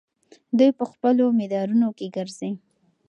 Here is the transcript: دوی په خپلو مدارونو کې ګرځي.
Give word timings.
دوی 0.57 0.71
په 0.79 0.83
خپلو 0.91 1.23
مدارونو 1.39 1.87
کې 1.97 2.07
ګرځي. 2.15 2.51